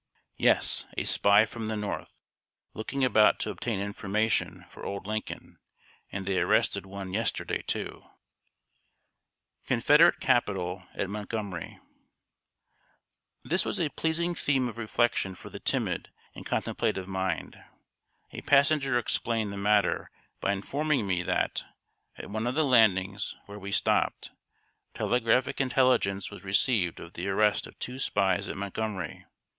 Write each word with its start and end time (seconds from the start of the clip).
"Yes, 0.37 0.87
a 0.97 1.03
spy 1.03 1.45
from 1.45 1.67
the 1.67 1.77
North, 1.77 2.21
looking 2.73 3.05
about 3.05 3.39
to 3.41 3.51
obtain 3.51 3.79
information 3.79 4.65
for 4.67 4.83
old 4.83 5.05
Lincoln; 5.05 5.59
and 6.11 6.25
they 6.25 6.39
arrested 6.39 6.87
one 6.87 7.13
yesterday, 7.13 7.61
too." 7.61 8.01
[Sidenote: 9.61 9.67
CONFEDERATE 9.67 10.19
CAPITOL 10.19 10.83
AT 10.95 11.07
MONTGOMERY.] 11.07 11.77
This 13.43 13.63
was 13.63 13.79
a 13.79 13.89
pleasing 13.89 14.33
theme 14.33 14.67
of 14.67 14.79
reflection 14.79 15.35
for 15.35 15.51
the 15.51 15.59
timid 15.59 16.09
and 16.33 16.47
contemplative 16.47 17.07
mind. 17.07 17.63
A 18.31 18.41
passenger 18.41 18.97
explained 18.97 19.53
the 19.53 19.57
matter, 19.57 20.09
by 20.39 20.51
informing 20.51 21.05
me 21.05 21.21
that, 21.21 21.63
at 22.17 22.31
one 22.31 22.47
of 22.47 22.55
the 22.55 22.65
landings 22.65 23.35
where 23.45 23.59
we 23.59 23.71
stopped, 23.71 24.31
telegraphic 24.95 25.61
intelligence 25.61 26.31
was 26.31 26.43
received 26.43 26.99
of 26.99 27.13
the 27.13 27.27
arrest 27.27 27.67
of 27.67 27.77
two 27.77 27.99
spies 27.99 28.47
at 28.47 28.57
Montgomery. 28.57 29.27